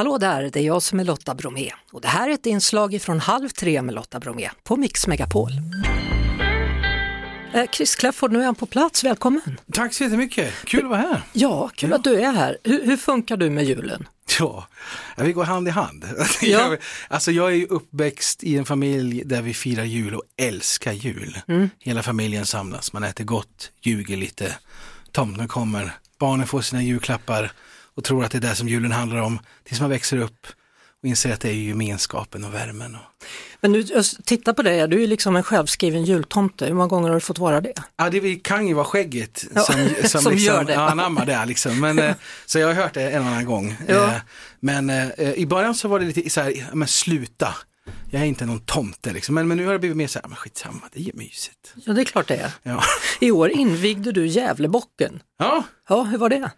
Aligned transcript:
Hallå 0.00 0.18
där, 0.18 0.50
det 0.52 0.60
är 0.60 0.64
jag 0.64 0.82
som 0.82 1.00
är 1.00 1.04
Lotta 1.04 1.34
Bromé 1.34 1.70
och 1.92 2.00
det 2.00 2.08
här 2.08 2.28
är 2.28 2.34
ett 2.34 2.46
inslag 2.46 3.02
från 3.02 3.20
Halv 3.20 3.48
tre 3.48 3.82
med 3.82 3.94
Lotta 3.94 4.20
Bromé 4.20 4.50
på 4.64 4.76
Mix 4.76 5.06
Megapol. 5.06 5.50
Eh, 7.54 7.64
Chris 7.72 7.94
Kläfford, 7.96 8.32
nu 8.32 8.40
är 8.40 8.44
han 8.44 8.54
på 8.54 8.66
plats, 8.66 9.04
välkommen! 9.04 9.60
Tack 9.72 9.94
så 9.94 10.04
jättemycket, 10.04 10.54
kul 10.64 10.84
att 10.84 10.90
vara 10.90 11.00
här. 11.00 11.22
Ja, 11.32 11.70
kul 11.74 11.92
att 11.92 12.04
du 12.04 12.20
är 12.20 12.32
här. 12.32 12.58
Hur, 12.64 12.86
hur 12.86 12.96
funkar 12.96 13.36
du 13.36 13.50
med 13.50 13.64
julen? 13.64 14.08
Ja, 14.38 14.66
vi 15.16 15.32
går 15.32 15.44
hand 15.44 15.68
i 15.68 15.70
hand. 15.70 16.04
Ja. 16.42 16.76
Alltså 17.08 17.30
jag 17.30 17.50
är 17.50 17.56
ju 17.56 17.66
uppväxt 17.66 18.44
i 18.44 18.56
en 18.56 18.64
familj 18.64 19.22
där 19.24 19.42
vi 19.42 19.54
firar 19.54 19.84
jul 19.84 20.14
och 20.14 20.22
älskar 20.36 20.92
jul. 20.92 21.38
Hela 21.78 22.02
familjen 22.02 22.46
samlas, 22.46 22.92
man 22.92 23.04
äter 23.04 23.24
gott, 23.24 23.70
ljuger 23.82 24.16
lite, 24.16 24.56
tomten 25.12 25.48
kommer, 25.48 25.92
barnen 26.18 26.46
får 26.46 26.60
sina 26.60 26.82
julklappar 26.82 27.52
och 28.00 28.04
tror 28.04 28.24
att 28.24 28.30
det 28.30 28.38
är 28.38 28.42
det 28.42 28.54
som 28.54 28.68
julen 28.68 28.92
handlar 28.92 29.18
om 29.20 29.38
tills 29.64 29.80
man 29.80 29.90
växer 29.90 30.16
upp 30.16 30.46
och 31.02 31.08
inser 31.08 31.32
att 31.32 31.40
det 31.40 31.48
är 31.48 31.52
gemenskapen 31.52 32.44
och 32.44 32.54
värmen. 32.54 32.94
Och... 32.94 33.00
Men 33.60 33.72
nu, 33.72 33.80
jag 33.80 34.04
tittar 34.24 34.52
på 34.52 34.62
dig, 34.62 34.88
du 34.88 34.96
är 34.96 35.00
ju 35.00 35.06
liksom 35.06 35.36
en 35.36 35.42
självskriven 35.42 36.04
jultomte. 36.04 36.66
Hur 36.66 36.74
många 36.74 36.88
gånger 36.88 37.08
har 37.08 37.14
du 37.14 37.20
fått 37.20 37.38
vara 37.38 37.60
det? 37.60 37.72
Ja, 37.96 38.10
det 38.10 38.34
kan 38.36 38.66
ju 38.68 38.74
vara 38.74 38.84
skägget 38.84 39.44
Ja, 39.54 39.60
som, 39.60 39.74
som, 40.04 40.20
som 40.20 40.32
liksom, 40.32 40.54
gör 40.54 40.64
det. 40.64 40.76
Anammar 40.90 41.26
det 41.26 41.44
liksom. 41.46 41.80
Men, 41.80 41.98
eh, 41.98 42.14
så 42.46 42.58
jag 42.58 42.66
har 42.66 42.74
hört 42.74 42.94
det 42.94 43.10
en 43.10 43.22
annan 43.26 43.44
gång. 43.44 43.76
Ja. 43.88 43.94
Eh, 44.06 44.20
Men 44.60 44.90
eh, 44.90 45.32
i 45.32 45.46
början 45.46 45.74
så 45.74 45.88
var 45.88 45.98
det 45.98 46.04
lite 46.06 46.30
så 46.30 46.40
här, 46.40 46.70
men 46.72 46.88
sluta. 46.88 47.54
Jag 48.10 48.22
är 48.22 48.26
inte 48.26 48.46
någon 48.46 48.60
tomte 48.60 49.12
liksom. 49.12 49.34
Men, 49.34 49.48
men 49.48 49.56
nu 49.56 49.66
har 49.66 49.72
det 49.72 49.78
blivit 49.78 49.96
mer 49.96 50.06
så 50.06 50.18
här, 50.18 50.28
men 50.28 50.36
skitsamma, 50.36 50.80
det 50.92 51.00
är 51.00 51.10
mysigt. 51.16 51.74
Ja, 51.84 51.92
det 51.92 52.00
är 52.00 52.04
klart 52.04 52.28
det 52.28 52.36
är. 52.36 52.52
Ja. 52.62 52.82
I 53.20 53.30
år 53.30 53.50
invigde 53.50 54.12
du 54.12 54.26
Gävlebocken. 54.26 55.22
ja, 55.38 55.62
Ja, 55.88 56.02
hur 56.02 56.18
var 56.18 56.28
det? 56.28 56.50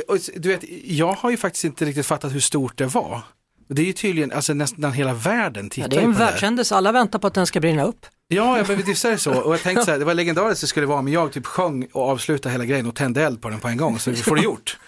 Och 0.00 0.18
du 0.36 0.48
vet, 0.48 0.64
jag 0.84 1.12
har 1.12 1.30
ju 1.30 1.36
faktiskt 1.36 1.64
inte 1.64 1.84
riktigt 1.84 2.06
fattat 2.06 2.34
hur 2.34 2.40
stort 2.40 2.78
det 2.78 2.86
var. 2.86 3.22
Det 3.68 3.82
är 3.82 3.86
ju 3.86 3.92
tydligen, 3.92 4.32
alltså 4.32 4.54
nästan 4.54 4.92
hela 4.92 5.14
världen 5.14 5.64
Ja, 5.64 5.70
tittar 5.70 5.88
det 5.88 5.96
är 5.96 6.02
en 6.02 6.12
världshändelse, 6.12 6.74
alla 6.76 6.92
väntar 6.92 7.18
på 7.18 7.26
att 7.26 7.34
den 7.34 7.46
ska 7.46 7.60
brinna 7.60 7.84
upp. 7.84 8.06
Ja, 8.28 8.58
jag 8.58 8.68
men 8.68 8.82
visst 8.82 9.04
är 9.04 9.10
det 9.10 9.18
så. 9.18 9.34
Och 9.34 9.52
jag 9.52 9.62
tänkte 9.62 9.84
så 9.84 9.90
här, 9.90 9.98
det 9.98 10.04
var 10.04 10.14
legendariskt 10.14 10.60
det 10.60 10.66
skulle 10.66 10.86
vara, 10.86 11.02
men 11.02 11.12
jag 11.12 11.32
typ 11.32 11.46
sjöng 11.46 11.88
och 11.92 12.08
avslutade 12.08 12.52
hela 12.52 12.64
grejen 12.64 12.86
och 12.86 12.94
tände 12.94 13.22
eld 13.22 13.42
på 13.42 13.48
den 13.48 13.60
på 13.60 13.68
en 13.68 13.76
gång, 13.76 13.98
så 13.98 14.10
vi 14.10 14.16
får 14.16 14.36
det 14.36 14.42
gjort. 14.42 14.78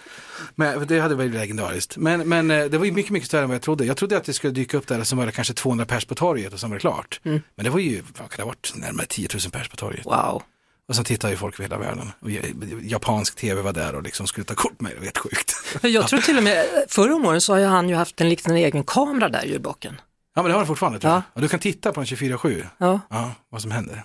Men 0.55 0.87
det 0.87 0.99
hade 0.99 1.15
varit 1.15 1.31
legendariskt. 1.31 1.97
Men, 1.97 2.29
men 2.29 2.51
eh, 2.51 2.65
det 2.65 2.77
var 2.77 2.85
ju 2.85 2.91
mycket, 2.91 3.11
mycket 3.11 3.27
större 3.27 3.41
än 3.41 3.49
vad 3.49 3.55
jag 3.55 3.61
trodde. 3.61 3.85
Jag 3.85 3.97
trodde 3.97 4.17
att 4.17 4.23
det 4.23 4.33
skulle 4.33 4.53
dyka 4.53 4.77
upp 4.77 4.87
där 4.87 5.03
som 5.03 5.17
var 5.17 5.25
det 5.25 5.31
kanske 5.31 5.53
200 5.53 5.85
pers 5.85 6.05
på 6.05 6.15
torget 6.15 6.53
och 6.53 6.59
sen 6.59 6.69
var 6.69 6.75
det 6.77 6.81
klart. 6.81 7.19
Men 7.23 7.41
det 7.55 7.69
var 7.69 7.79
ju, 7.79 8.01
vad 8.01 8.29
kan 8.29 8.37
det 8.37 8.41
ha 8.41 8.47
varit, 8.47 8.73
närmare 8.75 9.05
10 9.05 9.27
000 9.33 9.51
pers 9.51 9.69
på 9.69 9.75
torget. 9.75 10.05
Wow. 10.05 10.43
Och 10.89 10.95
sen 10.95 11.05
tittade 11.05 11.33
ju 11.33 11.37
folk 11.37 11.55
över 11.59 11.63
hela 11.63 11.77
världen. 11.77 12.11
Och 12.19 12.31
ja- 12.31 12.41
japansk 12.81 13.35
tv 13.35 13.61
var 13.61 13.73
där 13.73 13.95
och 13.95 14.03
liksom 14.03 14.27
skulle 14.27 14.45
ta 14.45 14.55
kort 14.55 14.81
med 14.81 14.91
det, 14.99 15.03
helt 15.03 15.17
sjukt. 15.17 15.53
Jag 15.81 16.07
tror 16.07 16.19
till 16.19 16.37
och 16.37 16.43
med, 16.43 16.65
förra 16.87 17.15
om 17.15 17.25
åren 17.25 17.41
så 17.41 17.53
har 17.53 17.65
han 17.65 17.89
ju 17.89 17.95
haft 17.95 18.21
en 18.21 18.29
liten 18.29 18.55
egen 18.55 18.83
kamera 18.83 19.29
där, 19.29 19.43
julbocken. 19.43 20.01
Ja 20.35 20.41
men 20.41 20.49
det 20.49 20.53
har 20.55 20.61
det 20.61 20.67
fortfarande 20.67 20.99
tror 20.99 21.11
jag. 21.13 21.17
Ja. 21.17 21.23
Och 21.33 21.41
du 21.41 21.47
kan 21.47 21.59
titta 21.59 21.91
på 21.91 21.99
den 21.99 22.05
24-7, 22.05 22.65
Ja, 22.77 22.99
ja, 23.09 23.31
vad 23.49 23.61
som 23.61 23.71
händer. 23.71 24.03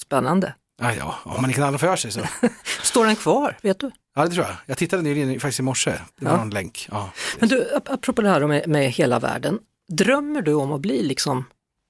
spännande. 0.00 0.54
Ja, 0.82 0.92
ja, 0.94 1.14
om 1.24 1.32
man 1.32 1.44
inte 1.44 1.54
kan 1.54 1.68
alla 1.68 1.78
för 1.78 1.96
sig 1.96 2.12
så. 2.12 2.20
Står 2.82 3.06
den 3.06 3.16
kvar, 3.16 3.56
vet 3.62 3.80
du? 3.80 3.90
Ja 4.14 4.24
det 4.26 4.30
tror 4.30 4.44
jag. 4.46 4.54
Jag 4.66 4.78
tittade 4.78 5.02
nyligen 5.02 5.40
faktiskt 5.40 5.60
i 5.60 5.62
morse, 5.62 5.90
det 6.18 6.24
var 6.24 6.32
Ja. 6.32 6.36
någon 6.38 6.50
länk. 6.50 6.88
Ja. 6.90 7.10
Men 7.38 7.48
du, 7.48 7.70
ap- 7.76 7.92
apropå 7.94 8.22
det 8.22 8.28
här 8.28 8.46
med, 8.46 8.68
med 8.68 8.90
hela 8.90 9.18
världen, 9.18 9.58
drömmer 9.92 10.42
du 10.42 10.52
om 10.54 10.72
att 10.72 10.80
bli 10.80 11.02
liksom 11.02 11.44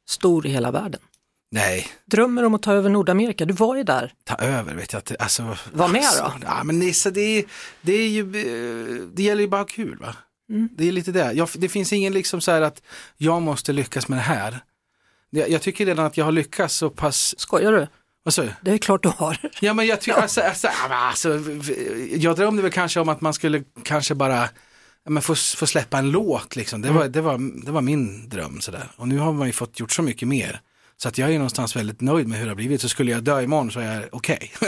stor 0.09 0.47
i 0.47 0.51
hela 0.51 0.71
världen? 0.71 1.01
Nej, 1.51 1.87
Drömmer 2.05 2.43
om 2.45 2.55
att 2.55 2.63
ta 2.63 2.73
över 2.73 2.91
Nordamerika? 2.91 3.45
Du 3.45 3.55
var 3.55 3.77
ju 3.77 3.83
där. 3.83 4.13
ta 4.25 4.35
över 4.35 4.75
vet 4.75 4.93
jag 4.93 4.99
att 4.99 5.13
alltså. 5.23 5.57
Var 5.73 5.89
med 5.89 6.01
alltså, 6.05 6.23
då. 6.41 6.47
Ja 6.47 6.65
men 6.65 6.79
Nisse, 6.79 7.11
det, 7.11 7.21
är, 7.21 7.45
det 7.83 7.93
är 7.93 8.09
ju, 8.09 8.21
eh, 8.23 9.03
det 9.15 9.23
gäller 9.23 9.43
ju 9.43 9.49
bara 9.49 9.65
kul 9.65 9.99
va. 9.99 10.17
Mm. 10.51 10.69
Det 10.77 10.89
är 10.89 10.93
lite 10.93 11.13
det. 11.13 11.33
Jag, 11.33 11.49
det 11.55 11.69
finns 11.69 11.93
ingen 11.93 12.13
liksom 12.13 12.41
så 12.41 12.51
här 12.51 12.61
att 12.61 12.83
jag 13.17 13.43
måste 13.43 13.73
lyckas 13.73 14.09
med 14.09 14.19
det 14.19 14.23
här. 14.23 14.61
Det- 15.33 15.47
Jag 15.47 15.63
tycker 15.63 15.87
redan 15.87 16.07
att 16.07 16.17
jag 16.17 16.25
har 16.25 16.33
lyckats 16.33 16.75
så 16.75 16.91
pass, 16.91 17.35
Skojar 17.41 17.73
du? 17.73 17.87
vad 18.23 18.35
sa 18.35 18.43
du? 18.43 18.53
Det 18.63 18.71
är 18.71 18.79
klart 18.79 19.03
du 19.03 19.09
har. 19.09 19.39
Ja 19.61 19.75
men 19.75 19.87
jag 19.87 20.01
tycker, 20.01 20.21
alltså, 20.21 20.41
alltså, 20.41 20.69
alltså, 20.91 21.41
jag 22.17 22.37
drömde 22.37 22.63
väl 22.63 22.73
kanske 22.73 23.01
om 23.01 23.09
att 23.09 23.21
man 23.21 23.35
skulle 23.35 23.63
kanske 23.83 24.15
bara 24.15 24.49
men 25.09 25.23
få, 25.23 25.35
få 25.35 25.67
släppa 25.67 25.99
en 25.99 26.11
låt 26.11 26.57
liksom. 26.57 26.83
Det 26.83 26.91
var, 26.91 27.09
det 27.09 27.21
var, 27.21 27.65
det 27.65 27.71
var 27.73 27.81
min 27.81 28.29
dröm 28.29 28.61
sådär. 28.61 28.89
Och 28.97 29.09
nu 29.09 29.19
har 29.19 29.33
man 29.33 29.47
ju 29.47 29.53
fått 29.53 29.81
gjort 29.81 29.93
så 29.93 30.03
mycket 30.03 30.29
mer. 30.29 30.61
Så 30.97 31.09
att 31.09 31.19
jag 31.19 31.31
är 31.31 31.35
någonstans 31.35 31.77
väldigt 31.77 32.01
nöjd 32.01 32.29
med 32.29 32.39
hur 32.39 32.45
det 32.47 32.51
har 32.51 32.57
blivit. 32.57 32.81
Så 32.81 32.89
skulle 32.89 33.11
jag 33.13 33.23
dö 33.25 33.43
imorgon 33.43 33.71
så 33.71 33.81
är 33.81 33.95
jag 34.01 34.05
okej. 34.13 34.53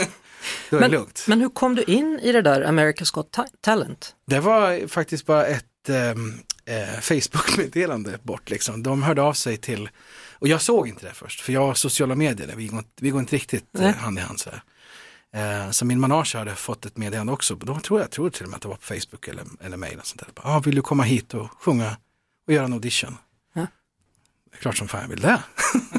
Då 0.69 0.77
är 0.77 0.81
det 0.81 0.87
Men, 0.87 0.91
lugnt. 0.91 1.25
men 1.27 1.41
hur 1.41 1.49
kom 1.49 1.75
du 1.75 1.83
in 1.83 2.19
i 2.23 2.31
det 2.31 2.41
där 2.41 2.61
America's 2.63 3.13
Got 3.13 3.31
Ta- 3.31 3.47
Talent? 3.61 4.15
Det 4.27 4.39
var 4.39 4.87
faktiskt 4.87 5.25
bara 5.25 5.45
ett 5.45 5.89
ehm, 5.89 6.33
eh, 6.65 6.99
Facebook-meddelande 7.01 8.17
bort 8.23 8.49
liksom. 8.49 8.83
De 8.83 9.03
hörde 9.03 9.21
av 9.21 9.33
sig 9.33 9.57
till, 9.57 9.89
och 10.33 10.47
jag 10.47 10.61
såg 10.61 10.87
inte 10.87 11.05
det 11.07 11.13
först, 11.13 11.41
för 11.41 11.53
jag 11.53 11.61
har 11.65 11.73
sociala 11.73 12.15
medier, 12.15 12.53
vi 12.55 12.67
går, 12.67 12.79
inte- 12.79 12.91
vi 13.03 13.09
går 13.09 13.19
inte 13.19 13.35
riktigt 13.35 13.75
eh, 13.75 13.81
Nej. 13.81 13.93
hand 13.93 14.19
i 14.19 14.21
hand 14.21 14.39
sådär. 14.39 14.63
Eh, 15.33 15.71
så 15.71 15.85
min 15.85 15.99
manage 15.99 16.35
hade 16.35 16.55
fått 16.55 16.85
ett 16.85 16.97
meddelande 16.97 17.33
också, 17.33 17.55
de 17.55 17.81
tror 17.81 17.99
jag 17.99 18.11
tror 18.11 18.29
till 18.29 18.43
och 18.43 18.49
med 18.49 18.55
att 18.55 18.61
det 18.61 18.67
var 18.67 18.75
på 18.75 18.81
Facebook 18.93 19.27
eller, 19.27 19.43
eller 19.61 19.77
mejl. 19.77 19.99
Ah, 20.35 20.59
vill 20.59 20.75
du 20.75 20.81
komma 20.81 21.03
hit 21.03 21.33
och 21.33 21.49
sjunga 21.63 21.97
och 22.47 22.53
göra 22.53 22.65
en 22.65 22.73
audition? 22.73 23.17
Ja. 23.53 23.67
Klart 24.61 24.77
som 24.77 24.87
fan 24.87 25.01
jag 25.01 25.09
vill 25.09 25.19
det. 25.21 25.43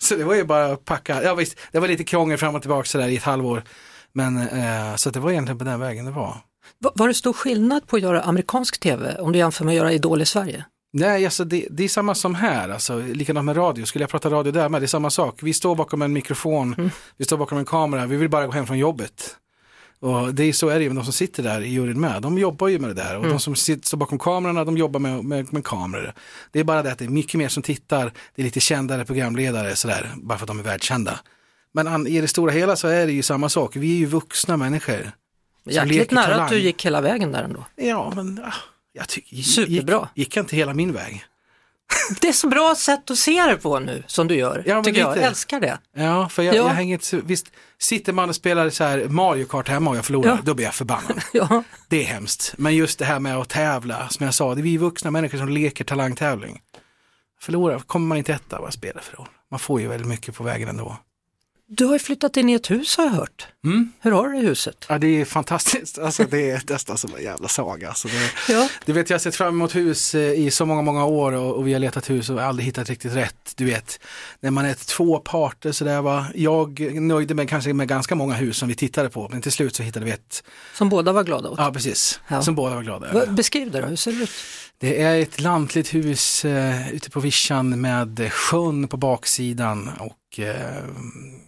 så 0.04 0.16
det 0.16 0.24
var 0.24 0.34
ju 0.34 0.44
bara 0.44 0.66
att 0.72 0.84
packa, 0.84 1.22
ja 1.22 1.34
visst, 1.34 1.56
det 1.72 1.78
var 1.78 1.88
lite 1.88 2.04
krångel 2.04 2.38
fram 2.38 2.54
och 2.54 2.62
tillbaka 2.62 2.84
sådär 2.86 3.08
i 3.08 3.16
ett 3.16 3.22
halvår. 3.22 3.62
Men 4.12 4.36
eh, 4.36 4.94
så 4.96 5.10
det 5.10 5.20
var 5.20 5.30
egentligen 5.30 5.58
på 5.58 5.64
den 5.64 5.80
vägen 5.80 6.04
det 6.04 6.10
var. 6.10 6.36
Va- 6.84 6.92
Var 6.94 7.08
det 7.08 7.14
stor 7.14 7.32
skillnad 7.32 7.86
på 7.86 7.96
att 7.96 8.02
göra 8.02 8.22
amerikansk 8.22 8.80
tv 8.80 9.16
om 9.20 9.32
du 9.32 9.38
jämför 9.38 9.64
med 9.64 9.72
att 9.72 9.76
göra 9.76 9.92
Idol 9.92 10.22
i 10.22 10.26
Sverige? 10.26 10.64
Nej, 10.92 11.24
alltså 11.24 11.44
det, 11.44 11.66
det 11.70 11.84
är 11.84 11.88
samma 11.88 12.14
som 12.14 12.34
här, 12.34 12.68
alltså, 12.68 12.98
likadant 12.98 13.44
med 13.44 13.56
radio. 13.56 13.84
Skulle 13.84 14.02
jag 14.02 14.10
prata 14.10 14.30
radio 14.30 14.52
där 14.52 14.68
med, 14.68 14.80
det 14.82 14.84
är 14.84 14.86
samma 14.86 15.10
sak. 15.10 15.38
Vi 15.42 15.52
står 15.52 15.74
bakom 15.76 16.02
en 16.02 16.12
mikrofon, 16.12 16.90
vi 17.16 17.24
står 17.24 17.36
bakom 17.36 17.58
en 17.58 17.64
kamera, 17.64 18.06
vi 18.06 18.16
vill 18.16 18.28
bara 18.28 18.46
gå 18.46 18.52
hem 18.52 18.66
från 18.66 18.78
jobbet. 18.78 19.36
Och 20.00 20.34
det 20.34 20.44
är 20.44 20.52
så 20.52 20.68
är 20.68 20.78
det 20.78 20.82
ju 20.82 20.88
med 20.88 20.96
de 20.96 21.04
som 21.04 21.12
sitter 21.12 21.42
där 21.42 21.60
i 21.60 21.68
juryn 21.68 22.00
med. 22.00 22.22
De 22.22 22.38
jobbar 22.38 22.68
ju 22.68 22.78
med 22.78 22.90
det 22.90 22.94
där 22.94 23.16
och 23.16 23.28
de 23.28 23.40
som 23.40 23.56
sitter, 23.56 23.96
bakom 23.96 24.18
kamerorna, 24.18 24.64
de 24.64 24.76
jobbar 24.76 25.00
med, 25.00 25.24
med, 25.24 25.52
med 25.52 25.64
kameror. 25.64 26.12
Det 26.50 26.60
är 26.60 26.64
bara 26.64 26.82
det 26.82 26.92
att 26.92 26.98
det 26.98 27.04
är 27.04 27.08
mycket 27.08 27.34
mer 27.34 27.48
som 27.48 27.62
tittar, 27.62 28.12
det 28.34 28.42
är 28.42 28.44
lite 28.44 28.60
kändare 28.60 29.04
programledare 29.04 29.76
sådär, 29.76 30.10
bara 30.16 30.38
för 30.38 30.44
att 30.44 30.48
de 30.48 30.58
är 30.58 30.62
världskända. 30.62 31.20
Men 31.72 31.86
an, 31.86 32.06
i 32.06 32.20
det 32.20 32.28
stora 32.28 32.52
hela 32.52 32.76
så 32.76 32.88
är 32.88 33.06
det 33.06 33.12
ju 33.12 33.22
samma 33.22 33.48
sak, 33.48 33.76
vi 33.76 33.94
är 33.94 33.98
ju 33.98 34.06
vuxna 34.06 34.56
människor. 34.56 35.12
Jäkligt 35.64 36.10
nära 36.10 36.24
talang. 36.24 36.40
att 36.40 36.50
du 36.50 36.58
gick 36.58 36.86
hela 36.86 37.00
vägen 37.00 37.32
där 37.32 37.42
ändå. 37.42 37.64
Ja, 37.76 38.12
men 38.16 38.40
ah, 38.44 38.54
jag 38.92 39.08
tycker, 39.08 39.36
Superbra. 39.36 40.08
gick, 40.14 40.26
gick 40.26 40.36
inte 40.36 40.56
hela 40.56 40.74
min 40.74 40.92
väg? 40.92 41.24
Det 42.20 42.28
är 42.28 42.32
så 42.32 42.48
bra 42.48 42.74
sätt 42.74 43.10
att 43.10 43.18
se 43.18 43.42
det 43.42 43.56
på 43.56 43.78
nu, 43.78 44.02
som 44.06 44.28
du 44.28 44.34
gör. 44.34 44.62
Ja, 44.66 44.82
tycker 44.84 45.00
jag. 45.00 45.08
lite. 45.08 45.20
jag 45.20 45.28
älskar 45.28 45.60
det. 45.60 45.78
Ja, 45.96 46.28
för 46.28 46.42
jag, 46.42 46.54
Ja. 46.54 46.58
jag 46.58 46.68
hänger 46.68 46.94
inte, 46.94 47.16
visst, 47.26 47.46
sitter 47.78 48.12
man 48.12 48.28
och 48.28 48.34
spelar 48.34 48.70
så 48.70 48.84
här 48.84 49.04
Mario 49.08 49.44
Kart 49.46 49.68
hemma 49.68 49.90
och 49.90 49.96
jag 49.96 50.04
förlorar, 50.04 50.28
Ja. 50.30 50.38
då 50.44 50.54
blir 50.54 50.64
jag 50.66 50.74
förbannad. 50.74 51.20
Ja. 51.32 51.62
Det 51.88 52.02
är 52.02 52.06
hemskt. 52.06 52.54
Men 52.58 52.76
just 52.76 52.98
det 52.98 53.04
här 53.04 53.20
med 53.20 53.36
att 53.36 53.48
tävla, 53.48 54.08
som 54.08 54.24
jag 54.24 54.34
sa, 54.34 54.54
det 54.54 54.60
är 54.60 54.62
vi 54.62 54.76
vuxna 54.76 55.10
människor 55.10 55.38
som 55.38 55.48
leker 55.48 55.84
talangtävling. 55.84 56.60
Förlorar, 57.40 57.78
kommer 57.78 58.06
man 58.06 58.18
inte 58.18 58.32
etta, 58.32 58.60
vad 58.60 58.72
spelar 58.72 59.02
för 59.02 59.16
roll? 59.16 59.28
Man 59.50 59.60
får 59.60 59.80
ju 59.80 59.88
väldigt 59.88 60.08
mycket 60.08 60.34
på 60.34 60.44
vägen 60.44 60.68
ändå. 60.68 60.96
Du 61.72 61.84
har 61.84 61.92
ju 61.92 61.98
flyttat 61.98 62.36
in 62.36 62.48
i 62.48 62.52
ett 62.52 62.70
hus 62.70 62.96
har 62.96 63.04
jag 63.04 63.10
hört. 63.12 63.46
Mm. 63.64 63.92
Hur 64.00 64.12
har 64.12 64.28
du 64.28 64.32
det 64.34 64.38
i 64.42 64.46
huset? 64.46 64.84
Ja, 64.88 64.98
det 64.98 65.20
är 65.20 65.24
fantastiskt. 65.24 65.98
Alltså 65.98 66.24
det 66.30 66.50
är 66.50 66.62
nästan 66.68 66.98
som 66.98 67.14
en 67.14 67.22
jävla 67.22 67.48
saga. 67.48 67.88
Alltså, 67.88 68.08
det, 68.08 68.52
Ja. 68.52 68.68
du 68.84 68.92
vet, 68.92 69.10
jag 69.10 69.14
har 69.14 69.20
sett 69.20 69.36
fram 69.36 69.48
emot 69.54 69.74
hus 69.76 70.14
eh, 70.14 70.32
i 70.32 70.50
så 70.50 70.66
många, 70.66 70.82
många 70.82 71.04
år 71.04 71.32
och, 71.32 71.54
och 71.56 71.66
vi 71.66 71.72
har 71.72 71.80
letat 71.80 72.10
hus 72.10 72.30
och 72.30 72.42
aldrig 72.42 72.66
hittat 72.66 72.88
riktigt 72.88 73.14
rätt. 73.14 73.52
Du 73.56 73.64
vet, 73.64 74.00
när 74.40 74.50
man 74.50 74.64
är 74.64 74.74
två 74.74 75.18
parter 75.18 75.72
så 75.72 75.84
där 75.84 76.02
va. 76.02 76.26
Jag 76.34 76.80
nöjde 77.00 77.34
mig 77.34 77.46
kanske 77.46 77.72
med 77.72 77.88
ganska 77.88 78.14
många 78.14 78.34
hus 78.34 78.56
som 78.56 78.68
vi 78.68 78.74
tittade 78.74 79.10
på, 79.10 79.28
men 79.32 79.42
till 79.42 79.52
slut 79.52 79.76
så 79.76 79.82
hittade 79.82 80.04
vi 80.06 80.12
ett 80.12 80.42
Som 80.74 80.88
båda 80.88 81.12
var 81.12 81.24
glada 81.24 81.48
åt. 81.48 81.58
Ja, 81.58 81.72
precis. 81.72 82.20
Ja. 82.28 82.42
Som 82.42 82.54
båda 82.54 82.74
var 82.74 82.82
glada 82.82 83.06
över. 83.06 83.26
Beskriv 83.26 83.70
det 83.70 83.80
då, 83.80 83.86
hur 83.86 83.96
ser 83.96 84.12
det 84.12 84.22
ut? 84.22 84.30
Det 84.80 85.02
är 85.02 85.20
ett 85.20 85.40
lantligt 85.40 85.94
hus 85.94 86.44
eh, 86.44 86.92
ute 86.94 87.10
på 87.10 87.20
vischan 87.20 87.80
med 87.80 88.32
sjön 88.32 88.88
på 88.88 88.96
baksidan 88.96 89.90
och 89.98 90.40
eh, 90.40 90.84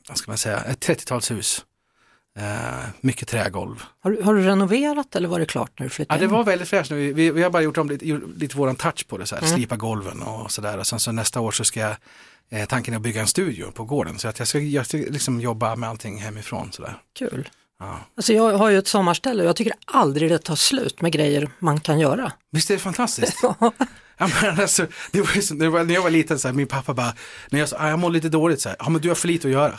vad 0.09 0.17
ska 0.19 0.31
man 0.31 0.39
säga, 0.39 0.61
ett 0.61 0.87
30-talshus. 0.89 1.65
Eh, 2.39 2.89
mycket 3.01 3.29
trägolv. 3.29 3.83
Har 4.01 4.11
du, 4.11 4.23
har 4.23 4.35
du 4.35 4.43
renoverat 4.43 5.17
eller 5.17 5.29
var 5.29 5.39
det 5.39 5.47
klart 5.47 5.79
när 5.79 5.85
du 5.85 5.89
Ja, 5.89 5.91
flyttade 5.95 6.21
det 6.21 6.25
in? 6.25 6.31
var 6.31 6.45
väldigt 6.45 6.69
fräscht. 6.69 6.91
Vi, 6.91 7.13
vi, 7.13 7.31
vi 7.31 7.43
har 7.43 7.51
bara 7.51 7.63
gjort 7.63 7.79
om 7.79 7.89
lite, 7.89 8.21
lite 8.37 8.57
våran 8.57 8.77
touch 8.77 9.07
på 9.09 9.19
det, 9.19 9.27
så 9.27 9.35
här, 9.35 9.43
Mm. 9.43 9.55
slipa 9.55 9.77
golven 9.77 10.23
och 10.23 10.51
sådär. 10.51 10.79
Och 10.79 10.87
sen 10.87 11.01
så 11.01 11.13
nästa 11.13 11.41
år 11.41 11.51
så 11.51 11.65
ska 11.65 11.81
jag, 11.81 11.97
eh, 12.51 12.65
tanken 12.67 12.95
är 12.95 12.99
att 12.99 13.03
bygga 13.03 13.21
en 13.21 13.27
studio 13.27 13.71
på 13.71 13.85
gården. 13.85 14.19
Så 14.19 14.29
att 14.29 14.39
jag 14.39 14.49
ska, 14.49 14.59
jag 14.59 14.87
ska 14.87 14.97
liksom 14.97 15.41
jobba 15.41 15.77
med 15.77 15.89
allting 15.89 16.19
hemifrån. 16.19 16.73
Sådär. 16.73 16.99
Kul. 17.19 17.49
Ja. 17.83 17.99
Alltså 18.17 18.33
jag 18.33 18.53
har 18.59 18.71
ju 18.71 18.79
ett 18.79 18.89
sommarställe 18.89 19.43
och 19.43 19.49
jag 19.49 19.57
tycker 19.57 19.73
aldrig 19.87 20.31
det 20.31 20.39
tar 20.39 20.57
slut 20.57 21.01
med 21.01 21.13
grejer 21.13 21.51
man 21.59 21.81
kan 21.81 21.99
göra. 22.01 22.33
Visst 22.51 22.71
är 22.71 22.75
det 22.75 22.81
fantastiskt? 22.81 23.43
Ja, 24.19 24.31
men 24.43 24.61
alltså, 24.61 24.87
det 25.13 25.21
var 25.21 25.41
så, 25.41 25.55
det 25.55 25.69
var, 25.69 25.85
när 25.85 25.95
jag 25.95 26.03
var 26.03 26.11
liten, 26.11 26.39
så 26.39 26.49
här, 26.49 26.55
min 26.55 26.67
pappa 26.67 26.95
bara, 26.95 27.13
när 27.51 27.61
jag 27.61 27.69
sa, 27.69 27.77
"Ah, 27.81 27.89
jag 27.89 27.99
mår 27.99 28.11
lite 28.11 28.29
dåligt, 28.29 28.61
så 28.61 28.69
här, 28.69 28.77
ja 28.81 28.89
men 28.89 29.01
du 29.01 29.09
har 29.09 29.15
för 29.15 29.29
lite 29.29 29.49
att 29.49 29.53
göra. 29.53 29.79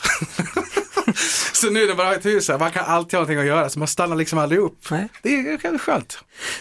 så 1.54 1.70
nu 1.70 1.84
är 1.84 1.88
det 1.88 1.96
bara 1.96 2.16
ett 2.16 2.26
hus 2.26 2.48
här, 2.50 2.60
man 2.60 2.72
kan 2.72 2.86
alltid 2.86 3.14
ha 3.14 3.20
någonting 3.20 3.40
att 3.40 3.46
göra 3.46 3.70
så 3.70 3.80
man 3.80 3.88
stannar 3.88 4.16
liksom 4.16 4.40
aldrig 4.40 4.62
upp. 4.62 4.78
Nej. 4.92 5.08
Det 5.22 5.30
är 5.30 5.78
skönt. 5.78 6.18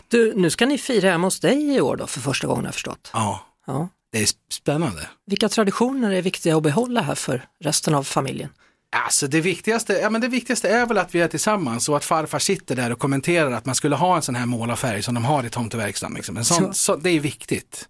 Du, 0.08 0.32
nu 0.36 0.50
ska 0.50 0.66
ni 0.66 0.78
fira 0.78 1.10
hemma 1.10 1.26
hos 1.26 1.40
dig 1.40 1.74
i 1.76 1.80
år 1.80 1.96
då 1.96 2.06
för 2.06 2.20
första 2.20 2.46
gången 2.46 2.60
har 2.64 2.68
jag 2.68 2.74
förstått. 2.74 3.10
Ja, 3.12 3.46
Ja. 3.66 3.88
det 4.12 4.18
är 4.22 4.28
spännande. 4.52 5.08
Vilka 5.26 5.48
traditioner 5.48 6.10
är 6.12 6.22
viktiga 6.22 6.56
att 6.56 6.62
behålla 6.62 7.00
här 7.02 7.14
för 7.14 7.44
resten 7.64 7.94
av 7.94 8.02
familjen? 8.04 8.48
Alltså 8.94 9.26
det 9.26 9.40
viktigaste, 9.40 9.92
ja, 9.92 10.10
men 10.10 10.20
det 10.20 10.28
viktigaste 10.28 10.68
är 10.68 10.86
väl 10.86 10.98
att 10.98 11.14
vi 11.14 11.20
är 11.20 11.28
tillsammans 11.28 11.88
och 11.88 11.96
att 11.96 12.04
farfar 12.04 12.38
sitter 12.38 12.76
där 12.76 12.92
och 12.92 12.98
kommenterar 12.98 13.52
att 13.52 13.66
man 13.66 13.74
skulle 13.74 13.96
ha 13.96 14.16
en 14.16 14.22
sån 14.22 14.34
här 14.34 14.46
målarfärg 14.46 15.02
som 15.02 15.14
de 15.14 15.24
har 15.24 15.44
i 15.44 15.50
tomteverkstan. 15.50 16.14
Liksom. 16.14 16.36
En 16.36 16.44
sån, 16.44 16.74
Så. 16.74 16.96
det 16.96 17.10
är 17.10 17.20
viktigt. 17.20 17.88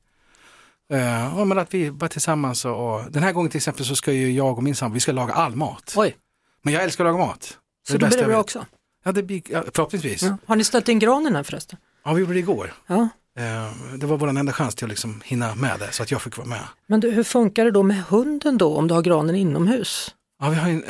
Uh, 0.93 1.01
ja, 1.01 1.45
men 1.45 1.59
att 1.59 1.75
vi 1.75 1.89
var 1.89 2.09
tillsammans 2.09 2.65
och, 2.65 2.95
och 2.95 3.13
den 3.13 3.23
här 3.23 3.33
gången 3.33 3.51
till 3.51 3.59
exempel 3.59 3.85
så 3.85 3.97
ska 3.97 4.13
ju 4.13 4.33
jag 4.33 4.59
och 4.59 4.63
min 4.63 4.75
sambo, 4.75 4.95
vi 4.95 5.01
ska 5.01 5.13
laga 5.13 5.33
all 5.33 5.57
mat. 5.57 5.95
Oj, 5.97 6.17
Men 6.63 6.75
jag 6.75 6.83
älskar 6.83 7.05
att 7.05 7.13
laga 7.13 7.27
mat. 7.27 7.59
så 7.89 7.99
då 7.99 8.07
blir 8.07 8.19
det 8.19 8.25
bra 8.25 8.41
också. 8.41 8.67
Ja, 9.05 9.13
det 9.13 9.23
blir, 9.23 9.43
ja, 9.49 9.65
förhoppningsvis. 9.75 10.23
Ja. 10.23 10.29
Ja. 10.29 10.37
Har 10.47 10.57
ni 10.57 10.65
ställt 10.65 10.89
in 10.89 10.99
granen 10.99 11.37
här 11.37 11.43
förresten? 11.43 11.79
vi 12.15 12.21
gjorde 12.21 12.33
det 12.33 12.39
igår. 12.39 12.73
Ja. 12.87 13.09
Eh, 13.39 13.97
det 13.97 14.07
var 14.07 14.17
vår 14.17 14.29
enda 14.29 14.53
chans 14.53 14.75
till 14.75 14.85
att 14.85 14.91
liksom 14.91 15.23
hinna 15.25 15.55
med 15.55 15.79
det 15.79 15.93
så 15.93 16.03
att 16.03 16.11
jag 16.11 16.23
fick 16.23 16.37
vara 16.37 16.49
med. 16.49 16.65
Men 16.87 17.01
du, 17.01 17.11
hur 17.11 17.25
funkar 17.25 17.65
det 17.65 17.71
då 17.71 17.83
med 17.83 18.03
hunden 18.03 18.59
då 18.59 18.77
om 18.77 18.89
du 18.89 18.95
har 18.95 19.03
granen 19.03 19.35
inomhus? 19.35 20.15
Ja, 20.43 20.49
vi 20.49 20.57
har 20.57 20.69
en, 20.69 20.85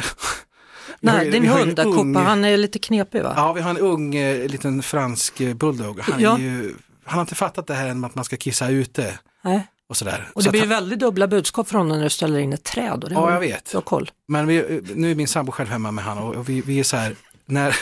Nej, 1.01 1.31
din 1.31 1.49
hund 1.49 1.77
där, 1.77 1.85
ung- 1.85 2.17
han 2.17 2.45
är 2.45 2.57
lite 2.57 2.79
knepig 2.79 3.23
va? 3.23 3.33
Ja, 3.37 3.53
vi 3.53 3.61
har 3.61 3.71
en 3.71 3.79
ung 3.79 4.15
eh, 4.15 4.49
liten 4.49 4.83
fransk 4.83 5.41
eh, 5.41 5.55
bulldog. 5.55 6.01
Han, 6.01 6.21
Ja. 6.21 6.39
ju, 6.39 6.75
han 7.05 7.15
har 7.15 7.21
inte 7.21 7.35
fattat 7.35 7.67
det 7.67 7.75
här 7.75 7.95
med 7.95 8.09
att 8.09 8.15
man 8.15 8.25
ska 8.25 8.37
kissa 8.37 8.69
ute 8.69 9.19
Nej. 9.45 9.67
och 9.89 9.97
sådär. 9.97 10.31
Och 10.35 10.43
Så 10.43 10.45
det 10.45 10.49
att 10.49 10.53
blir 10.53 10.61
ju 10.63 10.67
han, 10.75 10.83
väldigt 10.83 10.99
dubbla 10.99 11.29
budskap 11.29 11.69
från 11.69 11.81
honom 11.81 11.97
när 11.97 12.05
du 12.05 12.11
ställer 12.11 12.39
in 12.39 12.53
ett 12.53 12.65
träd. 12.65 13.05
Och 13.05 13.09
det 13.11 13.15
Ja, 13.15 13.33
jag 13.33 13.41
vet. 13.41 13.71
Du 13.71 13.77
har 13.77 13.83
koll. 13.83 14.11
Men 14.29 14.47
vi, 14.47 14.83
nu 14.95 15.11
är 15.11 15.15
min 15.15 15.29
sambo 15.29 15.53
själv 15.53 15.69
hemma 15.69 15.91
med 15.91 16.05
honom 16.05 16.25
och, 16.25 16.49
vi, 16.49 16.61
vi 16.61 16.81
är 16.81 16.85
så 16.85 16.97
här, 16.97 17.17
när, 17.47 17.77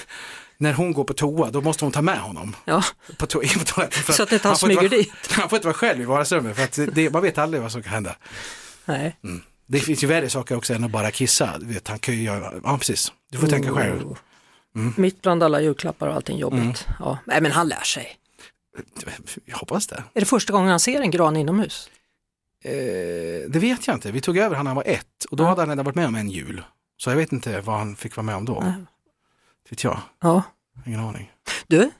när 0.58 0.72
hon 0.72 0.93
går 0.93 1.05
på 1.05 1.12
toa 1.12 1.50
då 1.50 1.61
måste 1.61 1.84
hon 1.84 1.93
ta 1.93 2.02
med 2.02 2.19
honom 2.19 2.56
Ja, 2.64 2.82
på, 3.19 3.26
to- 3.26 3.43
in 3.52 3.58
på 3.58 3.64
toaletten. 3.64 4.14
så 4.14 4.22
att 4.22 4.32
inte 4.32 4.49
han 4.49 4.56
får 4.56 4.67
smyger 4.67 4.81
vara, 4.81 4.88
dit. 4.88 5.12
Han 5.31 5.49
får 5.49 5.56
inte 5.56 5.67
vara 5.67 5.76
själv 5.76 6.00
i 6.00 6.05
vardagsrummet 6.05 6.56
för 6.56 6.64
att 6.64 6.94
det, 6.94 7.11
man 7.12 7.22
vet 7.22 7.38
aldrig 7.38 7.62
vad 7.62 7.72
som 7.72 7.82
kan 7.82 7.93
hända. 7.93 8.17
Nej. 8.84 9.17
Det 9.70 9.81
finns 9.81 10.02
ju 10.05 10.06
värre 10.06 10.31
saker 10.31 10.56
också 10.56 10.75
än 10.75 10.84
att 10.84 10.90
bara 10.90 11.11
kissa. 11.11 11.58
Du 11.58 11.67
vet, 11.67 11.88
han 11.88 11.99
kan 11.99 12.14
ju 12.14 12.22
göra, 12.22 12.52
ja 12.64 12.78
precis, 12.78 13.12
du 13.31 13.38
får 13.38 13.46
tänka 13.46 13.72
själv. 13.72 14.06
Oh. 14.11 14.17
Mitt 14.96 15.22
bland 15.22 15.43
alla 15.43 15.61
julklappar 15.61 16.06
och 16.08 16.14
allting 16.14 16.38
jobbigt. 16.38 16.87
Ja. 16.99 17.19
Nej 17.25 17.40
men 17.40 17.52
han 17.52 17.69
lär 17.69 17.81
sig. 17.82 18.17
Jag 19.44 19.56
hoppas 19.56 19.87
det. 19.87 20.05
Är 20.14 20.20
det 20.20 20.26
första 20.26 20.52
gången 20.52 20.70
han 20.70 20.81
ser 20.81 21.00
en 21.00 21.11
gran 21.11 21.37
inomhus? 21.37 21.90
Eh, 22.64 22.70
det 23.50 23.58
vet 23.58 23.87
jag 23.87 23.96
inte. 23.96 24.12
Vi 24.12 24.20
tog 24.20 24.38
över 24.38 24.56
han 24.56 24.64
när 24.64 24.69
han 24.70 24.76
var 24.76 24.84
ett 24.87 25.25
och 25.31 25.37
då 25.37 25.44
Ja. 25.44 25.49
hade 25.49 25.61
han 25.61 25.69
redan 25.69 25.84
varit 25.84 25.94
med 25.96 26.06
om 26.06 26.14
en 26.14 26.31
jul. 26.31 26.62
Så 26.96 27.11
jag 27.11 27.17
vet 27.17 27.32
inte 27.32 27.61
vad 27.61 27.78
han 27.78 27.96
fick 27.96 28.17
vara 28.17 28.25
med 28.25 28.37
om 28.37 28.44
då. 28.44 28.61
Nej. 28.61 28.72
Vet 29.70 29.84
jag, 29.84 30.00
Ja. 30.22 30.43
ingen 30.87 31.00
aning. 31.00 31.31
Du, 31.67 31.90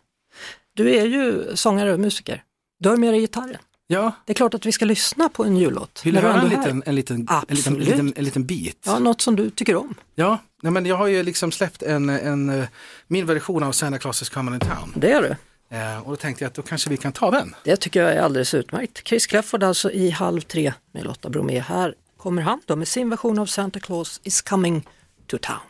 du 0.75 0.95
är 0.97 1.07
ju 1.07 1.57
sångare 1.57 1.93
och 1.93 2.01
musiker. 2.01 2.45
Du 2.79 2.89
har 2.89 2.97
med 2.97 3.13
dig 3.13 3.21
gitarren. 3.21 3.59
Ja, 3.93 4.13
Det 4.27 4.33
är 4.33 4.35
klart 4.35 4.55
att 4.55 4.67
vi 4.67 4.73
ska 4.73 4.85
lyssna 4.85 5.29
på 5.29 5.45
en 5.45 5.57
jullåt. 5.57 6.03
vill 6.05 6.15
du 6.15 6.21
höra 6.21 6.41
en 6.43 6.49
liten, 6.49 6.83
en, 6.87 6.95
liten, 6.95 7.17
en, 7.49 7.57
liten, 7.57 7.75
en, 7.75 7.81
liten, 7.81 8.13
en 8.17 8.25
liten 8.25 8.47
bit? 8.47 8.83
Ja, 8.87 8.99
något 8.99 9.21
som 9.21 9.37
du 9.37 9.51
tycker 9.51 9.77
om. 9.77 9.95
Ja, 10.15 10.39
nej, 10.63 10.73
men 10.73 10.87
jag 10.87 10.97
har 10.97 11.07
ju 11.07 11.23
liksom 11.23 11.53
släppt 11.53 11.83
en, 11.83 12.09
en, 12.09 12.51
eh, 12.51 12.65
min 13.07 13.27
version 13.27 13.63
av 13.63 13.73
Santa 13.73 13.99
Claus 13.99 14.23
is 14.23 14.29
coming 14.29 14.55
in 14.55 14.61
town. 14.61 14.93
Det 14.95 15.13
är 15.13 15.23
du. 15.23 15.37
Eh, 15.77 15.99
och 15.99 16.11
då 16.11 16.17
tänkte 16.17 16.45
jag 16.45 16.49
att 16.49 16.55
då 16.55 16.63
kanske 16.63 16.91
vi 16.91 16.97
kan 16.97 17.13
ta 17.13 17.31
den. 17.31 17.55
Det 17.65 17.77
tycker 17.77 18.03
jag 18.03 18.13
är 18.13 18.21
alldeles 18.21 18.55
utmärkt. 18.55 19.09
Chris 19.09 19.27
Clafford 19.27 19.63
alltså 19.63 19.91
i 19.91 20.11
Halv 20.11 20.41
tre 20.41 20.73
med 20.93 21.05
Lotta 21.05 21.29
Bromé. 21.31 21.61
Här 21.61 21.95
kommer 22.17 22.43
han 22.43 22.61
då 22.67 22.77
med 22.77 22.89
sin 22.89 23.11
version 23.11 23.39
av 23.39 23.47
Santa 23.47 23.81
Claus 23.81 24.21
is 24.25 24.43
coming 24.43 24.89
to 25.27 25.39
town. 25.39 25.61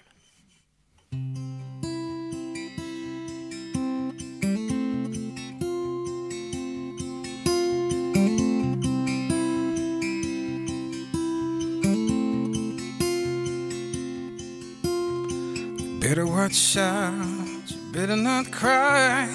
Better 16.11 16.27
watch 16.27 16.77
out, 16.77 17.71
you 17.71 17.93
better 17.93 18.17
not 18.17 18.51
cry, 18.51 19.29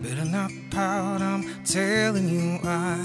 better 0.00 0.24
not 0.24 0.50
pout, 0.70 1.20
I'm 1.20 1.44
telling 1.66 2.30
you 2.30 2.56
why. 2.62 2.96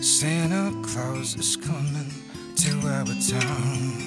Santa 0.00 0.72
Claus 0.82 1.36
is 1.36 1.56
coming 1.58 2.10
to 2.56 2.88
our 2.88 3.04
town. 3.04 3.98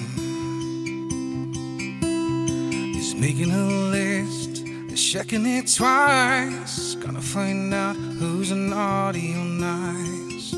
He's 2.94 3.14
making 3.14 3.52
a 3.52 3.66
list, 3.92 4.66
he's 4.88 5.12
checking 5.12 5.46
it 5.46 5.72
twice, 5.72 6.96
gonna 6.96 7.22
find 7.22 7.72
out 7.72 7.94
who's 7.94 8.50
naughty 8.50 9.34
or 9.34 9.44
nice. 9.44 10.50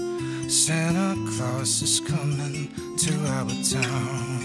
Santa 0.49 1.15
Claus 1.37 1.83
is 1.83 2.01
coming 2.01 2.73
to 2.97 3.13
our 3.27 3.51
town. 3.63 4.42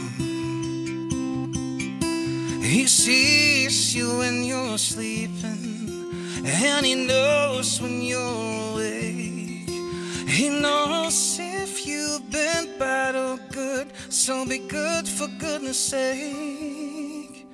He 2.67 2.85
sees 2.85 3.95
you 3.95 4.17
when 4.17 4.43
you're 4.43 4.77
sleeping, 4.77 6.43
and 6.45 6.85
he 6.85 6.95
knows 6.95 7.81
when 7.81 8.01
you're 8.01 8.73
awake. 8.73 9.69
He 10.27 10.49
knows 10.49 11.37
if 11.39 11.87
you've 11.87 12.29
been 12.29 12.77
bad 12.77 13.15
or 13.15 13.37
good, 13.53 13.93
so 14.09 14.45
be 14.45 14.57
good 14.57 15.07
for 15.07 15.29
goodness 15.39 15.79
sake. 15.79 17.47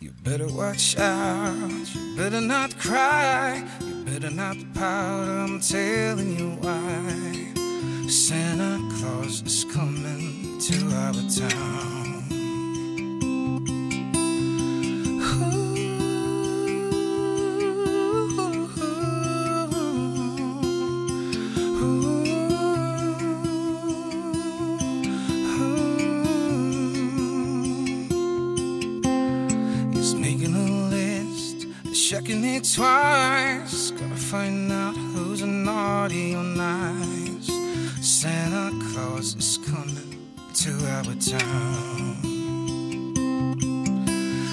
You 0.00 0.12
better 0.24 0.48
watch 0.48 0.96
out, 0.98 1.94
you 1.94 2.16
better 2.16 2.40
not 2.40 2.78
cry, 2.78 3.62
you 3.82 4.04
better 4.06 4.30
not 4.30 4.56
pout, 4.72 5.28
I'm 5.28 5.60
telling 5.60 6.38
you 6.38 6.56
why. 6.62 8.08
Santa 8.08 8.80
Claus 8.96 9.42
is 9.42 9.66
coming 9.70 10.58
to 10.60 10.76
our 10.96 11.12
town. 11.28 12.05
Checking 32.08 32.44
it 32.44 32.62
twice. 32.62 33.90
Gotta 33.90 34.14
find 34.14 34.70
out 34.70 34.94
who's 34.94 35.42
naughty 35.42 36.36
or 36.36 36.44
nice. 36.44 37.50
Santa 38.00 38.70
Claus 38.86 39.34
is 39.34 39.58
coming 39.58 40.14
to 40.54 40.70
our 40.94 41.14
town. 41.16 42.22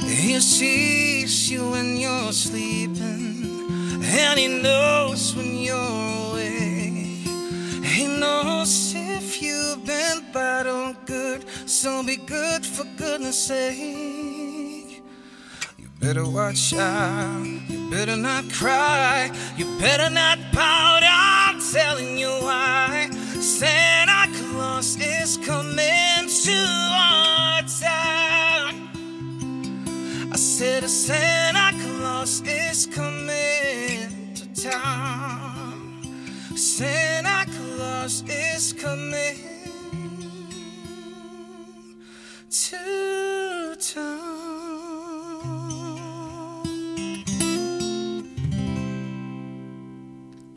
He 0.08 0.40
sees 0.40 1.52
you 1.52 1.70
when 1.70 1.98
you're 1.98 2.32
sleeping, 2.32 4.02
and 4.04 4.40
he 4.40 4.48
knows 4.48 5.36
when 5.36 5.56
you're 5.56 6.32
awake. 6.32 7.28
He 7.86 8.08
knows 8.08 8.96
if 8.96 9.44
you've 9.44 9.86
been 9.86 10.26
bad 10.34 10.66
or 10.66 10.96
good, 11.06 11.46
so 11.70 12.02
be 12.02 12.18
good 12.18 12.66
for 12.66 12.86
goodness 12.98 13.38
sake. 13.38 14.73
Better 16.04 16.28
watch 16.30 16.74
out, 16.74 17.46
you 17.70 17.90
better 17.90 18.18
not 18.18 18.52
cry, 18.52 19.32
you 19.56 19.66
better 19.80 20.10
not 20.10 20.38
pout. 20.52 21.02
I'm 21.02 21.62
telling 21.72 22.18
you 22.18 22.28
why. 22.28 23.10
Santa 23.40 24.30
Claus 24.38 25.00
is 25.00 25.38
coming 25.38 26.28
to 26.28 26.60
our 26.92 27.62
town. 27.62 28.90
I 30.30 30.36
said 30.36 30.90
Santa 30.90 31.72
Claus 31.82 32.42
is 32.42 32.86
coming 32.86 34.34
to 34.36 34.62
town. 34.62 36.02
Santa 36.58 37.50
Claus 37.50 38.26
is 38.28 38.74
coming 38.74 39.53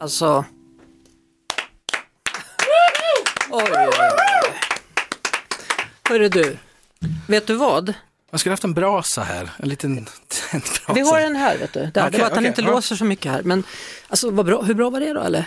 Alltså... 0.06 0.44
Oj, 3.50 3.64
oj, 3.72 3.88
oj. 3.88 4.54
Hörru 6.08 6.28
du, 6.28 6.56
vet 7.28 7.46
du 7.46 7.54
vad? 7.54 7.92
Jag 8.30 8.40
skulle 8.40 8.52
haft 8.52 8.64
en 8.64 8.74
brasa 8.74 9.22
här, 9.22 9.50
en 9.58 9.68
liten 9.68 9.98
en 9.98 10.04
brasa. 10.60 10.92
Vi 10.94 11.00
har 11.00 11.20
en 11.20 11.36
här, 11.36 11.58
vet 11.58 11.72
du. 11.72 11.80
Där. 11.80 11.90
det 11.92 12.06
Okej, 12.08 12.20
var 12.20 12.26
att 12.26 12.32
han 12.32 12.38
okej, 12.38 12.46
inte 12.48 12.62
låser 12.62 12.96
så 12.96 13.04
mycket 13.04 13.32
här. 13.32 13.42
Men 13.42 13.64
alltså, 14.08 14.30
bra, 14.30 14.62
hur 14.62 14.74
bra 14.74 14.90
var 14.90 15.00
det 15.00 15.12
då 15.12 15.20
eller? 15.20 15.44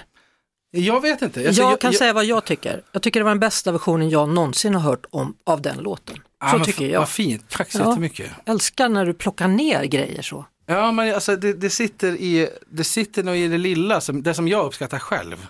Jag 0.72 1.02
vet 1.02 1.22
inte. 1.22 1.42
Jag, 1.42 1.48
Alltså, 1.48 1.78
kan 1.78 1.94
säga 1.94 2.14
vad 2.14 2.26
jag 2.26 2.46
tycker. 2.46 2.82
Jag 2.92 3.02
tycker 3.02 3.20
det 3.20 3.24
var 3.24 3.32
den 3.32 3.40
bästa 3.40 3.72
versionen 3.72 4.10
jag 4.10 4.30
någonsin 4.30 4.76
har 4.76 4.82
hört 4.82 5.06
om, 5.10 5.36
av 5.46 5.62
den 5.62 5.78
låten. 5.78 6.18
Ja, 6.40 6.52
Så 6.52 6.66
tycker 6.66 6.86
jag. 6.90 7.00
Vad 7.00 7.10
fint, 7.10 7.50
tack 7.50 7.72
så 7.72 7.80
Ja. 7.80 7.90
jättemycket. 7.90 8.32
Älskar 8.46 8.90
när 8.90 9.06
du 9.06 9.14
plockar 9.14 9.48
ner 9.48 9.84
grejer 9.84 10.22
så. 10.22 10.46
Ja, 10.70 10.92
men 10.92 11.14
alltså 11.16 11.36
det, 11.36 11.54
det, 11.54 11.70
sitter 11.70 12.12
i, 12.16 12.50
det 12.70 12.84
sitter 12.84 13.24
nog 13.24 13.38
i 13.38 13.48
det 13.48 13.58
lilla, 13.58 14.02
som, 14.02 14.24
det 14.24 14.34
som 14.34 14.48
jag 14.48 14.66
uppskattar 14.66 15.00
själv. 15.00 15.48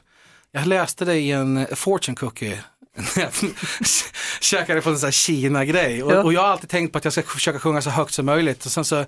Jag 0.51 0.67
läste 0.67 1.05
det 1.05 1.15
i 1.15 1.31
en 1.31 1.67
fortune 1.75 2.15
cookie. 2.15 2.63
jag 3.15 3.29
Käkade 4.41 4.81
på 4.81 4.89
en 4.89 4.99
sån 4.99 5.07
här 5.07 5.11
Kina-grej. 5.11 6.03
Och, 6.03 6.11
Ja. 6.11 6.23
och 6.23 6.33
jag 6.33 6.41
har 6.41 6.47
alltid 6.47 6.69
tänkt 6.69 6.91
på 6.91 6.97
att 6.97 7.03
jag 7.03 7.13
ska 7.13 7.21
försöka 7.23 7.59
sjunga 7.59 7.81
så 7.81 7.89
högt 7.89 8.13
som 8.13 8.25
möjligt. 8.25 8.65
Och 8.65 8.71
sen 8.71 8.85
så, 8.85 9.05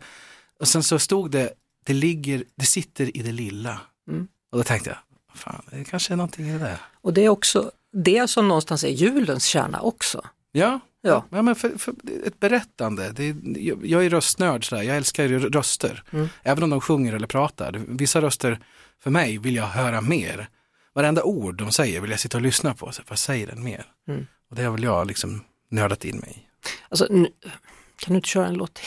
och 0.59 0.67
sen 0.67 0.83
så 0.83 0.99
stod 0.99 1.31
det, 1.31 1.53
det 1.85 1.93
ligger, 1.93 2.43
det 2.55 2.65
sitter 2.65 3.17
i 3.17 3.21
det 3.21 3.31
lilla. 3.31 3.79
Mm. 4.09 4.27
Och 4.51 4.57
då 4.57 4.63
tänkte 4.63 4.89
jag, 4.89 4.97
fan, 5.37 5.61
det 5.71 5.83
kanske 5.83 6.13
är 6.13 6.17
någonting 6.17 6.49
i 6.49 6.51
det 6.53 6.59
där. 6.59 6.77
Och 7.01 7.13
det 7.13 7.25
är 7.25 7.29
också 7.29 7.71
det 7.93 8.29
som 8.29 8.47
någonstans 8.47 8.83
är 8.83 8.87
julens 8.89 9.45
kärna 9.45 9.81
också. 9.81 10.21
Ja, 10.51 10.79
Ja. 11.03 11.25
ja 11.29 11.41
men 11.41 11.55
för, 11.55 11.77
för 11.77 11.93
ett 12.25 12.39
berättande. 12.39 13.11
Det 13.11 13.23
är, 13.23 13.35
jag, 13.83 14.05
är 14.05 14.09
röstnörd, 14.09 14.69
sådär. 14.69 14.81
jag 14.83 14.97
älskar 14.97 15.27
röster. 15.29 16.03
Mm. 16.11 16.29
Även 16.43 16.63
om 16.63 16.69
de 16.69 16.81
sjunger 16.81 17.13
eller 17.13 17.27
pratar. 17.27 17.81
Vissa 17.87 18.21
röster, 18.21 18.59
för 19.03 19.11
mig 19.11 19.37
vill 19.37 19.55
jag 19.55 19.65
höra 19.67 20.01
mer. 20.01 20.49
Varenda 20.93 21.23
ord 21.23 21.55
de 21.57 21.71
säger 21.71 22.01
vill 22.01 22.11
jag 22.11 22.19
sitta 22.19 22.37
och 22.37 22.41
lyssna 22.41 22.73
på. 22.73 22.91
Så 22.91 23.01
vad 23.09 23.19
säger 23.19 23.47
den 23.47 23.63
mer? 23.63 23.85
Mm. 24.07 24.27
Och 24.49 24.55
det 24.55 24.63
har 24.63 24.71
väl 24.71 24.83
jag 24.83 25.07
liksom 25.07 25.43
nördat 25.69 26.05
in 26.05 26.17
mig 26.17 26.29
i. 26.37 26.47
Alltså, 26.89 27.07
kan 27.97 28.13
du 28.13 28.15
inte 28.15 28.27
köra 28.27 28.47
en 28.47 28.53
låt 28.53 28.73
till? 28.73 28.85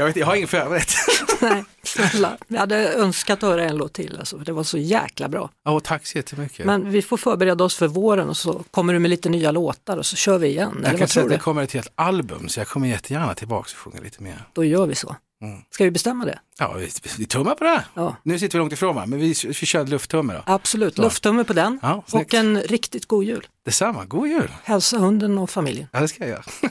Jag, 0.00 0.06
vet, 0.06 0.16
jag 0.16 0.26
har 0.26 0.34
ingen 0.34 0.48
förberett. 0.48 0.92
Nej, 1.40 1.64
snälla. 1.82 2.36
Jag 2.48 2.58
hade 2.58 2.94
önskat 2.94 3.42
höra 3.42 3.64
en 3.64 3.76
låt 3.76 3.92
till, 3.92 4.16
alltså, 4.18 4.38
för 4.38 4.44
det 4.44 4.52
var 4.52 4.64
så 4.64 4.78
jäkla 4.78 5.28
bra. 5.28 5.50
Åh, 5.68 5.80
tack 5.84 6.06
så 6.06 6.18
jättemycket. 6.18 6.66
Men 6.66 6.90
vi 6.90 7.02
får 7.02 7.16
förbereda 7.16 7.64
oss 7.64 7.76
för 7.76 7.88
våren 7.88 8.28
och 8.28 8.36
så 8.36 8.64
kommer 8.70 8.92
du 8.92 8.98
med 8.98 9.10
lite 9.10 9.28
nya 9.28 9.50
låtar 9.50 9.96
och 9.96 10.06
så 10.06 10.16
kör 10.16 10.38
vi 10.38 10.48
igen. 10.48 10.70
jag 10.80 10.88
Eller 10.88 10.98
kan 10.98 11.08
säga 11.08 11.24
att 11.24 11.30
det 11.30 11.38
kommer 11.38 11.62
ett 11.62 11.72
helt 11.72 11.92
album 11.94 12.48
så 12.48 12.60
jag 12.60 12.68
kommer 12.68 12.88
jättegärna 12.88 13.34
tillbaka 13.34 13.60
och 13.72 13.76
sjunga 13.76 14.00
lite 14.00 14.22
mer. 14.22 14.44
Då 14.52 14.64
gör 14.64 14.86
vi 14.86 14.94
så. 14.94 15.16
Mm. 15.42 15.58
Ska 15.70 15.84
vi 15.84 15.90
bestämma 15.90 16.24
det? 16.24 16.38
Ja, 16.58 16.72
vi, 16.72 16.90
vi 17.18 17.26
tummar 17.26 17.54
på 17.54 17.64
det. 17.64 17.84
Ja, 17.94 18.16
Nu 18.22 18.38
sitter 18.38 18.58
vi 18.58 18.62
långt 18.62 18.72
ifrån 18.72 18.94
va, 18.94 19.06
men 19.06 19.18
vi, 19.18 19.34
vi 19.46 19.54
kör 19.54 19.86
lufttumme 19.86 20.32
då. 20.34 20.42
absolut. 20.46 20.98
Ja. 20.98 21.04
Lufttumme 21.04 21.44
på 21.44 21.52
den 21.52 21.78
Ja, 21.82 22.02
och 22.12 22.34
en 22.34 22.62
riktigt 22.62 23.06
god 23.06 23.24
jul. 23.24 23.46
Detsamma, 23.64 24.04
god 24.04 24.28
jul. 24.28 24.50
Hälsa 24.64 24.98
hunden 24.98 25.38
och 25.38 25.50
familjen. 25.50 25.88
Ja, 25.92 26.00
det 26.00 26.08
ska 26.08 26.22
jag 26.22 26.30
göra. 26.30 26.42